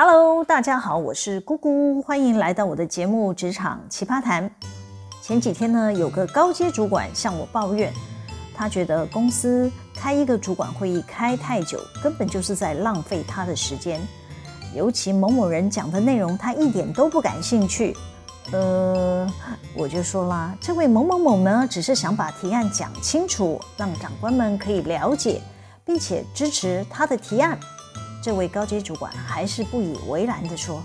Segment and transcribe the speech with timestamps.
[0.00, 4.48] Hello，大家好，我是姑姑，欢迎来到我的节目《职场奇葩谈》。
[5.20, 7.92] 前几天呢，有个高阶主管向我抱怨，
[8.54, 14.00] 他觉得公司开一个主管会议开太久，根本就是在浪费他的时间。
[14.72, 17.96] 尤其某某人讲的内容，他一点都不感兴趣。
[18.52, 19.28] 呃，
[19.74, 25.42] 我就说啦，这位某某某呢，只是想把提案讲清楚，让长官们可以了解，
[25.84, 27.58] 并且支持他的提案。
[28.22, 30.82] 这位高阶主管还是不以为然地说：“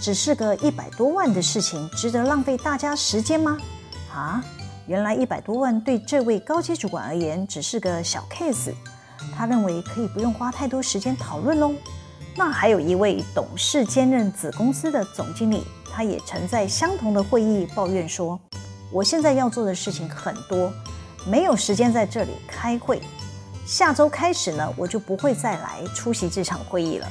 [0.00, 3.56] 只是个一百多万的事情，值得浪费大家时间吗？”
[4.12, 4.44] 啊，
[4.86, 8.72] 原来一百多万对这位高阶主管而言只是个小 case，
[9.34, 11.72] 他认为可以不用花太多时间讨论喽。
[12.34, 18.40] 那还有一位董事兼任子公司的总经理，他也曾在相同的会议抱怨说
[18.90, 20.72] ：“我现在要做的事情很多，
[21.26, 23.00] 没有时间在这里开会。”
[23.72, 27.08] 下周开始呢，我就不会再来出席这场会议了。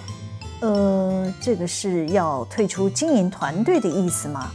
[0.59, 4.51] 呃，这个是要退出经营团队的意思吗？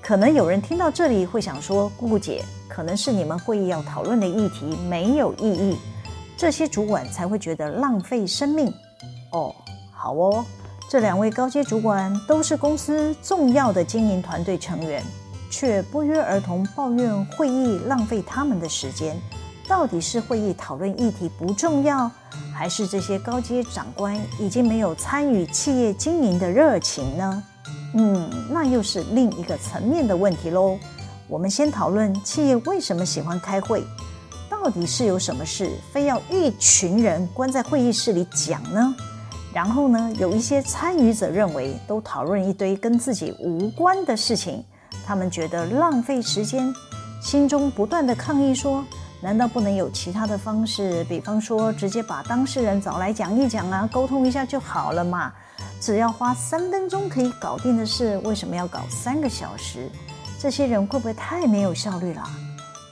[0.00, 5.76] 可能有人听到这里会想说：“姑姑姐，可能是你们会议要讨论的议题没有意义，
[6.36, 8.72] 这些主管才会觉得浪费生命。”
[9.34, 9.52] 哦，
[9.92, 10.44] 好哦，
[10.88, 15.02] 这两位高阶主管都是公司重要的经营团队成员，
[15.50, 19.20] 却不约而同抱怨会议浪费他们的时间。
[19.68, 22.10] 到底是会议讨论议题不重要，
[22.54, 27.42] 还是这些高阶长官已经没有参与企业经营的热情呢？
[27.94, 30.78] 嗯，那又是另一个层面的问题喽。
[31.28, 33.84] 我们先讨论企业为什么喜欢开会，
[34.48, 38.94] 到底是有什么事非要一群人关在会议室里讲呢？
[39.52, 44.64] 然后呢，有一些参与者认为都讨论一堆跟自己无关的事情，
[45.06, 46.72] 他们觉得浪费时间，
[47.20, 48.82] 心中不断地抗议说。
[49.20, 51.02] 难道不能有其他的方式？
[51.04, 55.32] 比方说，直接把当事人找来讲一讲啊，沟通一下就好了嘛。
[55.80, 59.90] 只要花三分钟可以搞定的事，为什么要搞三个小时？
[60.38, 62.22] 这些人会不会太没有效率了？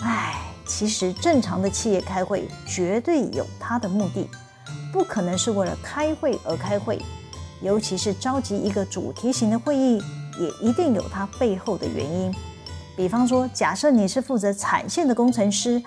[0.00, 0.34] 唉，
[0.66, 4.28] 其实正常的企业开会绝对有它的目的，
[4.92, 7.00] 不可能是为了开会而开会。
[7.62, 10.02] 尤其是召集一个主题型的会议，
[10.40, 12.34] 也一定有它背后的原因。
[12.96, 15.80] 比方说，假设你是负责产线的工程师。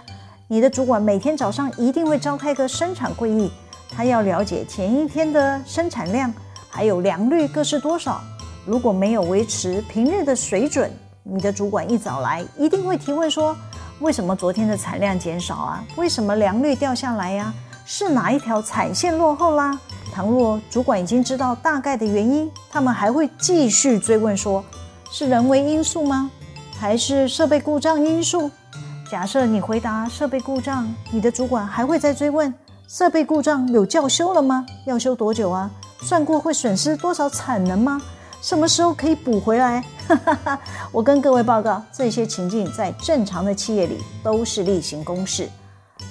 [0.51, 3.51] 你的主管每天早上一定会召开个生产会议，
[3.95, 6.33] 他要了解前一天的生产量，
[6.67, 8.19] 还有良率各是多少。
[8.65, 13.55] 如果没有维持平日的水准，你的主管一早来一定会提问说：
[13.99, 15.85] 为什么昨天的产量减少啊？
[15.97, 17.53] 为什么良率掉下来呀？
[17.85, 19.79] 是哪一条产线落后啦？
[20.11, 24.65] 倘若主管已经知道大概的原因，他们还会继续追问说：
[25.11, 26.31] 是人为因素吗？
[26.79, 28.49] 还是设备故障因素？
[29.09, 32.53] 假设你回答设备故障，你的主管还会再追问：
[32.87, 34.63] 设备故障有叫修了吗？
[34.85, 35.67] 要修多久啊？
[36.01, 37.99] 算过会损失多少产能吗？
[38.39, 39.83] 什么时候可以补回来？
[40.93, 45.49] 我跟各位报告，这些情境在正常的企业里都是例行公事。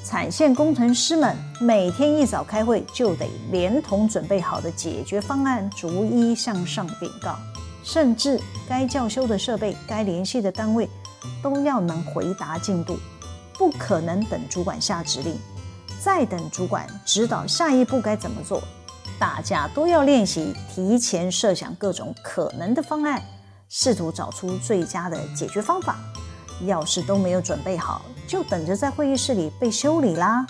[0.04, 7.36] 产线工程师们每天一早开会，就得连同准备好的解决方案逐一向上禀告，
[7.84, 10.90] 甚至该叫修的设备、该联系的单位。
[11.42, 12.98] 都要能回答进度，
[13.54, 15.38] 不可能等主管下指令，
[16.00, 18.62] 再等主管指导下一步该怎么做。
[19.18, 23.20] 大家都要练习提前设想各种可能的方案，
[23.68, 25.96] 试图找出最佳的解决方法。
[26.66, 30.46] 要是都没有准备好，就等着在会议室里被修理啦。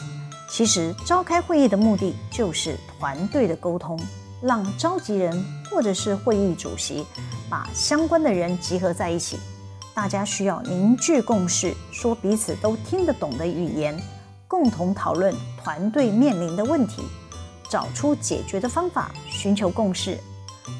[0.50, 3.98] 其实召开会议的目的就是团队的沟通，
[4.42, 7.06] 让召集人或者是会议主席
[7.50, 9.38] 把相关的人集合在一起。
[9.98, 14.00] 大家需要凝聚共识，说彼此都听得懂的语言，
[14.46, 17.02] 共同讨论团队面临的问题，
[17.68, 20.16] 找出解决的方法，寻求共识，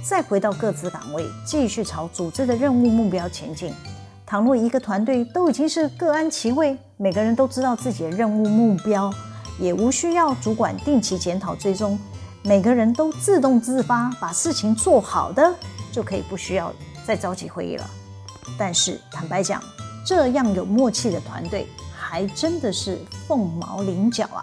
[0.04, 3.74] 再回到各自岗位，继续朝组织的任务目标前进。
[4.24, 9.12] 倘若一个团队都已经是各安其位，每个人都知道自己的任务目标，
[9.58, 11.98] 也无需要主管定期检讨追踪，
[12.44, 15.52] 每个人都自动自发把事情做好的，
[15.90, 16.72] 就可以不需要
[17.04, 17.84] 再召集会议了。
[18.58, 19.62] 但是坦白讲，
[20.04, 21.66] 这样有默契的团队
[21.96, 24.42] 还真的是凤毛麟角啊！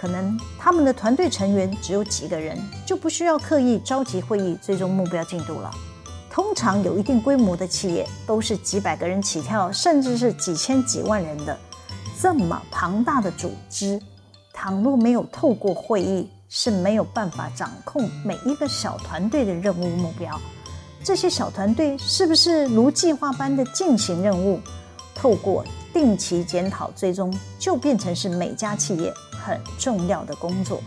[0.00, 5.70] 可能他们的团队成员只有几个人，就不需要刻意召集会议追踪目标进度了。
[6.30, 11.56] 通常有一定规模的企业都是几百个人起跳，甚至是几千几万人的
[12.20, 14.00] 这么庞大的组织，
[14.52, 20.40] 倘若没有透过会议，是没有办法掌控每一个小团队的任务目标。
[21.04, 24.60] 这些小团队是不是如计划般的进行任务？
[25.14, 30.80] 透过定期检讨追踪，就变成是每家企业很重要的工作。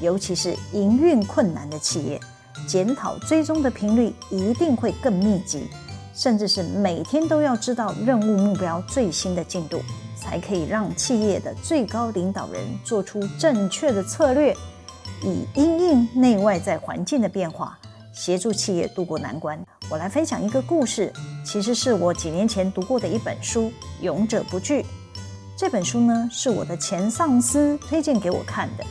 [0.00, 2.20] 尤其是营运困难的企业，
[2.68, 5.68] 检讨追踪的频率一定会更密集，
[6.14, 9.80] 甚至是每天都要知道任务目标最新的进度，
[10.16, 14.56] 才可以让企业的最高领导人做出正确的策略，
[15.22, 17.76] 以因应内外在环境的变化，
[18.18, 19.56] 协助企业渡过难关。
[19.88, 21.12] 我来分享一个故事，
[21.46, 23.66] 其实是我几年前读过的一本书
[24.00, 24.82] 《勇者不惧》。
[25.56, 28.84] 这本书呢，是我的前上司推荐给我看的。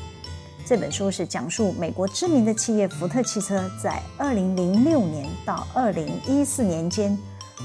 [0.66, 7.18] 这本书是讲述美国知名的企业福特汽车在二零零六年到二零一四年间，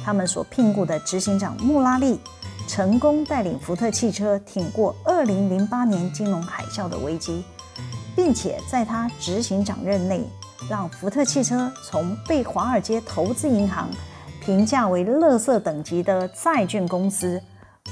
[0.05, 2.19] 他们所聘雇的执行长穆拉利，
[2.67, 7.45] 成功带领福特汽车挺过二零零八年金融海啸的危机，
[8.17, 10.25] 并且在他执行长任内，
[10.69, 13.89] 让福特汽车从被华尔街投资银行
[14.45, 17.41] 评价为“垃圾等级”的债券公司。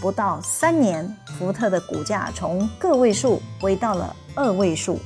[0.01, 1.09] 不到三年，
[1.39, 4.99] 福特的股价从个位数回到了二位数，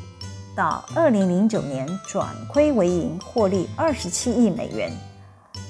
[0.54, 4.92] 到二零零九年转亏为盈，获利二十七亿美元。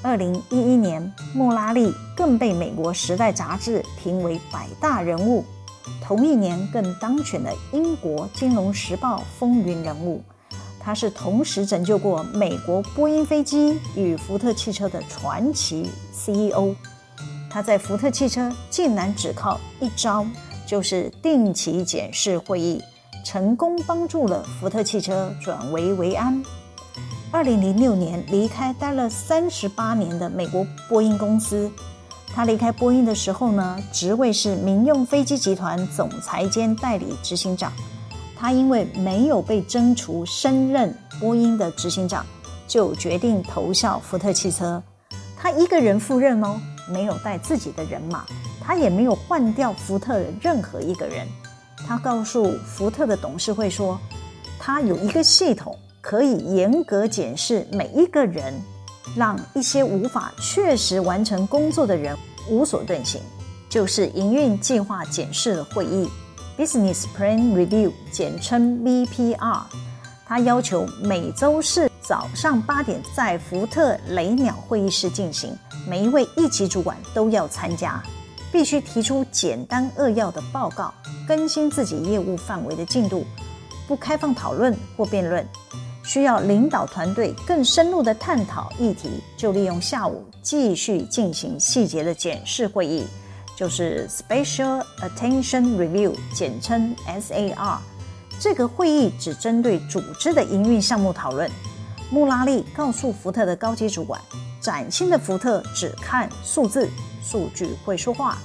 [0.03, 5.43] 二零一一年，穆拉利更被美国《时代》杂志评为百大人物，
[6.03, 10.23] 同一年更当选了英国《金融时报》风云人物。
[10.85, 16.75] 他是同时拯救过美国波音飞机与福特汽车的传奇 CEO。
[17.49, 20.27] 他在福特汽车竟然只靠一招，
[20.67, 22.83] 就是定期检视会议，
[23.25, 26.43] 成功帮助了福特汽车转危为安。
[27.31, 31.71] 二零零六年离开待了三十八年的美国波音公司，
[32.27, 37.73] 他离开波音的时候呢，职位是民用飞机集团总裁兼代理执行长。
[38.45, 42.27] 他因为没有被征除升任波音的执行长，
[42.69, 44.83] 就决定投效福特汽车。
[45.35, 46.61] 他一个人赴任哦。
[46.87, 48.27] 没有带自己的人马，
[48.61, 51.27] 他也没有换掉福特的任何一个人。
[51.89, 53.99] 他告诉福特的董事会说，
[54.59, 58.53] 他有一个系统可以严格检视每一个人，
[59.17, 62.15] 让一些无法确实完成工作的人
[62.51, 63.23] 无所遁形，
[63.71, 66.07] 就是营运计划检视的会议
[66.59, 69.63] （Business Plan Review），简称 BPR。
[70.27, 75.57] 他要求每周四早上八点在福特雷鸟会议室进行。
[75.87, 78.03] 每一位一级主管都要参加，
[78.51, 80.93] 必须提出简单扼要的报告，
[81.29, 83.27] 更新自己业务范围的进度，
[83.87, 85.47] 不开放讨论或辩论。
[86.03, 93.07] 需要领导团队更深入的探讨议题，就利用下午继续进行细节的检视会议，
[93.57, 97.79] 就是 Special Attention Review，简称 SAR。
[98.41, 101.51] 这个会议只针对组织的营运项目讨论。
[102.11, 104.21] 穆拉利告诉福特的高级主管。
[104.61, 106.89] 崭新的福特只看数字，
[107.23, 108.39] 数据会说话。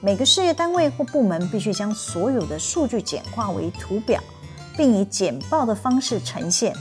[0.00, 4.22] 每个事业单位或部门必须将所有的数据简化为图表，
[4.76, 6.72] 并以简报的方式呈现。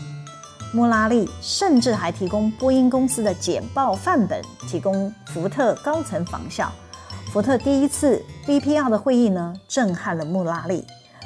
[0.73, 6.71] 穆拉利甚至还提供波音公司的简报范本，提供福特高层仿效。
[7.33, 10.85] 福特第一次 BPR 的会议呢，震撼了穆拉利。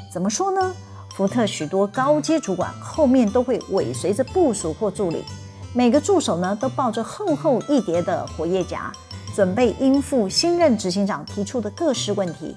[0.09, 0.74] 怎么说呢？
[1.13, 5.25] 福特许多高阶主管后面都会尾随着部属或助理。
[5.74, 8.89] 每个助手呢，都抱着厚厚一叠的活页夹，
[9.36, 12.56] 准备应付新任执行长提出的各式问题。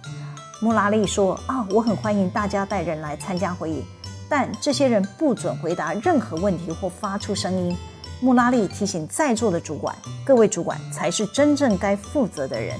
[0.60, 3.82] 穆拉利说：“啊，我很欢迎大家带人来参加会议，
[4.28, 7.76] 但这些人不准回答任何问题或发出声音。”
[8.22, 9.92] 穆拉利提醒在座的主管
[10.24, 12.78] ：“各位主管才是真正该负责的人，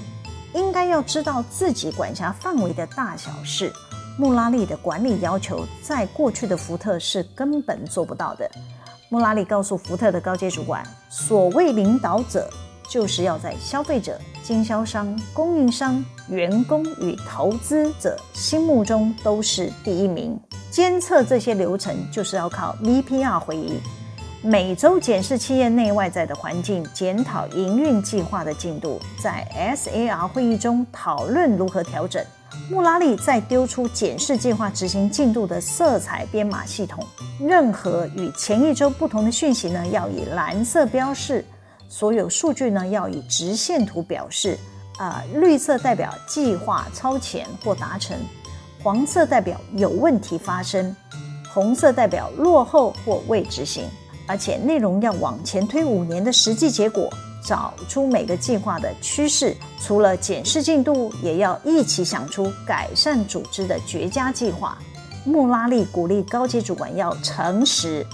[0.53, 3.71] 应该要知道自己管辖范围的大小事。”
[4.17, 8.49] 穆拉利的管理要求，在过去的福特是根本做不到的。
[9.09, 12.49] 穆拉利告诉福特的高阶主管：“所谓领导者，
[12.89, 20.39] 就是要在消费者、经销商、供应商、员工与投资者心目中都是第一名。
[20.69, 23.79] 监测这些流程，就是要靠 VPR 会议，
[24.43, 32.25] 每周检视企业内外在的环境，检讨营运计划的进度，在 SAR 会议中讨论如何调整。”
[32.67, 37.05] 穆拉利在丢出检视计划执行进度的色彩编码系统，
[37.39, 41.43] 任何与前一周不同的讯息呢，要以蓝色标示；
[41.87, 44.57] 所有数据呢，要以直线图表示。
[44.97, 48.15] 啊、绿色代表计划超前或达成，
[48.83, 50.95] 黄色代表有问题发生，
[51.51, 53.85] 红色代表落后或未执行。
[54.31, 57.11] 而且内容要往前推五年的实际结果。
[57.43, 64.77] 找出每个计划的趋势，除了检视进度，也要一起想出改善组织的绝佳计划。
[65.25, 68.05] 穆拉利鼓励高级主管要诚实，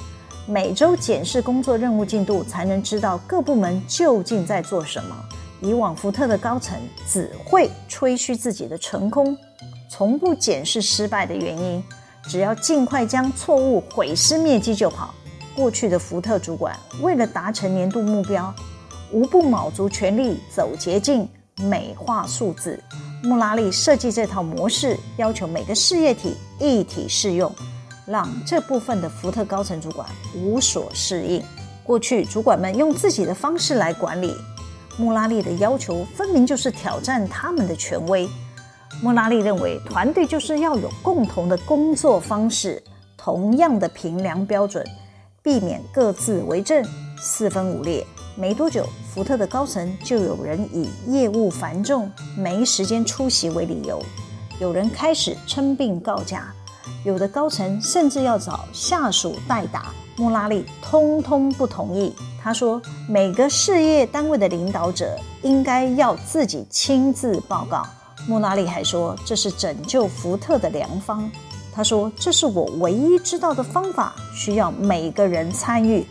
[0.47, 5.15] 每周检视工作任务进度，才能知道各部门究竟在做什么。
[5.61, 9.37] 以往福特的高层只会吹嘘自己的成功，
[9.87, 11.83] 从不检视失败的原因，
[12.23, 15.13] 只要尽快将错误毁尸灭迹就好。
[15.57, 18.53] 过去的福特主管为了达成年度目标，
[19.11, 22.79] 无不卯足全力走捷径、美化数字。
[23.23, 27.51] 穆拉利设计这套模式，要求每个事业体一体适用，
[28.05, 31.43] 让这部分的福特高层主管无所适应。
[31.83, 34.35] 过去主管们用自己的方式来管理，
[34.95, 38.29] 穆拉利的要求分明就是挑战他们的权威。
[39.01, 42.83] 穆拉利认为，团队就是要有共同的工作方式，
[43.17, 44.85] 同样的评量标准，
[45.47, 46.85] 避免各自为政、
[47.17, 48.05] 四分五裂。
[48.35, 54.03] 没多久，福特的高层就有人以业务繁重、没时间出席为理由，
[54.59, 56.53] 有人开始称病告假，
[57.05, 59.93] 有的高层甚至要找下属代打。
[60.17, 62.13] 穆拉利通通不同意。
[62.43, 67.87] 他说：“每个事业单位的领导者应该要自己亲自报告。”
[68.27, 71.31] 穆拉利还说：“这是拯救福特的良方。”
[71.77, 76.03] 他说：“这是我唯一知道的方法，需要每个人参与。”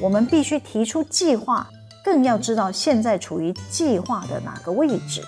[0.00, 1.64] 我们必须提出计划，
[2.04, 5.22] 更要知道现在处于计划的哪个位置。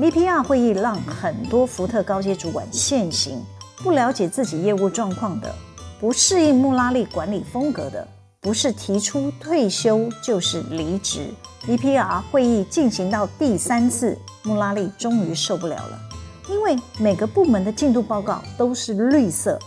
[0.00, 3.38] VPR 会议让很多福特高阶主管现形，
[3.82, 5.54] 不了解自己业务状况的，
[6.00, 8.08] 不适应穆拉利管理风格的，
[8.40, 11.28] 不是提出退休就是离职。
[11.66, 16.00] VPR 会议进行到第三次，穆拉利终于受不了了，
[16.48, 19.58] 因为每个部门的进度报告都是绿色。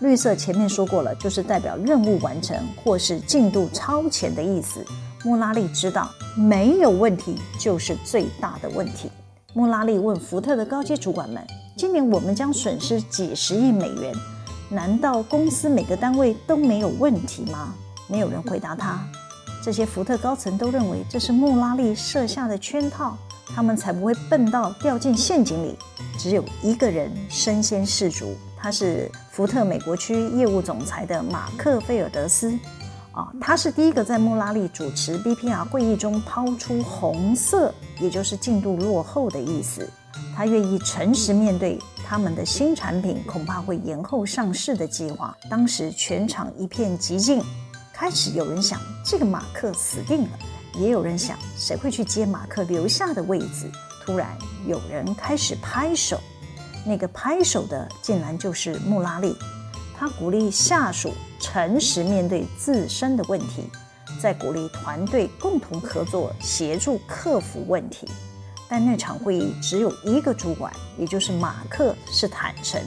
[0.00, 4.84] 绿色前面说过了，就是代表任务完成或是进度超前的意思。
[5.24, 9.10] 穆拉利知道没有问题就是最大的问题。
[9.52, 11.46] 穆拉利问福特的高阶主管们
[11.76, 14.14] ：“今年我们将损失几十亿美元，
[14.70, 17.74] 难道公司每个单位都没有问题吗？”
[18.08, 18.98] 没有人回答他。
[19.62, 23.18] 这些福特高层都认为这是穆拉利设下的圈套，
[23.54, 25.76] 他们才不会笨到掉进陷阱里。
[26.18, 28.36] 只有一个人身先士卒。
[28.62, 32.52] 他是福特美国区业务总裁的马克菲尔德斯，
[33.12, 39.88] 啊，他是第一个在穆拉利主持 BPR 会议中抛出红色，也就是进度落后的意思。
[40.36, 45.34] 他愿意诚实面对他们的新产品恐怕会延后上市的计划。
[45.48, 47.42] 当时全场一片寂静，
[47.94, 50.38] 开始有人想这个马克死定了，
[50.74, 53.70] 也有人想谁会去接马克留下的位置。
[54.04, 54.36] 突然
[54.66, 56.20] 有人开始拍手。
[56.86, 59.36] 那个拍手的竟然就是穆拉利，
[59.94, 63.70] 他鼓励下属诚实面对自身的问题，
[64.18, 68.08] 在鼓励团队共同合作，协助克服问题。
[68.66, 72.80] 但那场会议只有一个主管，也就是马克是坦诚，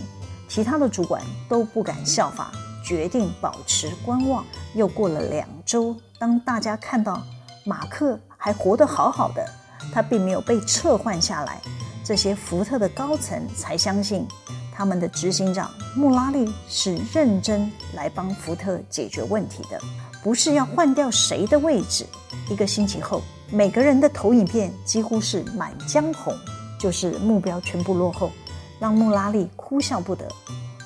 [0.49, 2.47] 其他的主管都不敢效仿，
[2.83, 4.43] 决定保持观望。
[4.73, 7.21] 又过了两周，当大家看到
[7.65, 9.45] 马克还活得好好的，
[9.93, 11.61] 他并没有被撤换下来。
[12.03, 14.27] 这些福特的高层才相信，
[14.73, 19.79] 他们的执行长穆拉利是认真来帮福特解决问题的，
[20.21, 22.05] 不是要换掉谁的位置。
[22.49, 26.37] 一个星期后，每个人的投影片几乎是满江红，
[26.77, 28.29] 就是目标全部落后，
[28.77, 30.27] 让穆拉利哭笑不得。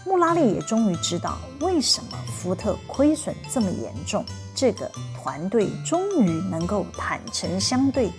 [0.05, 4.23] 穆拉利也终于知道为什么福特亏损这么严重，
[4.57, 8.11] 这个团队终于能够坦诚相对，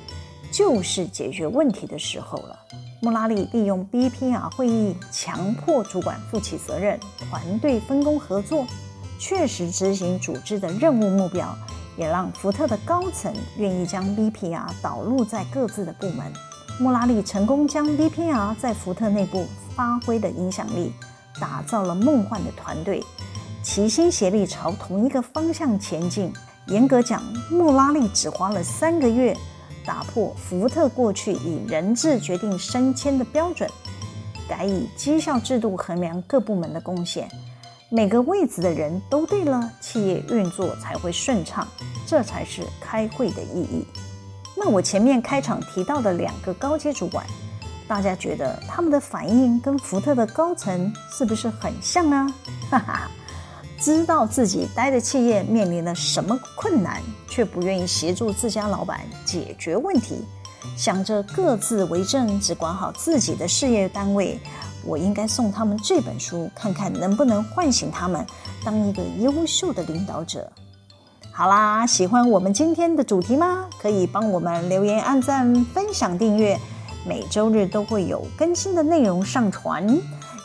[0.53, 2.57] 就是解决问题的时候了。
[3.03, 8.65] 穆拉利利用 BPR 会议强迫主管负起责任，团队分工合作，
[9.19, 11.53] 确实执行组织的任务目标，
[11.97, 16.33] 也让福特的高层愿意将 BPR 导入在各自的部门。
[16.79, 20.93] 穆拉利成功将 BPR 在福特内部发挥的影响力，
[21.41, 23.03] 打造了梦幻的团队，
[23.69, 26.33] 齐心协力朝同一个方向前进。
[26.69, 29.37] 严格讲，穆拉利只花了三个月。
[29.85, 33.69] 打破福特过去以人质决定升迁的标准，
[34.49, 37.29] 改以绩效制度衡量各部门的贡献。
[37.91, 41.69] 每个位子的人都对了，企业运作才会顺畅，
[42.07, 43.87] 这才是开会的意义。
[44.57, 47.27] 那我前面开场提到的两个高阶主管，
[47.87, 52.27] 大家觉得他们的反应跟福特的高层是不是很像呢？
[52.71, 53.11] 哈哈。
[53.81, 60.25] 知道自己待的企业面临了什么困难，却不愿意协助自家老板解决问题，
[60.77, 64.39] 想着各自为政，只管好自己的事业单位。
[64.85, 68.27] 我应该送他们这本书，看看能不能唤醒他们，
[68.65, 70.51] 当一个优秀的领导者。
[71.31, 73.67] 好啦，喜欢我们今天的主题吗？
[73.81, 76.59] 可以帮我们留言、按赞、分享、订阅，
[77.07, 79.87] 每周日都会有更新的内容上传，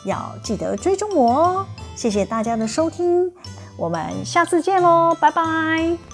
[0.04, 1.66] 要记得追踪我哦。
[1.94, 3.30] 谢谢大家的收听，
[3.76, 6.13] 我们下次见喽，拜拜。